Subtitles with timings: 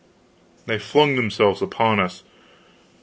[0.65, 2.23] they flung themselves upon us.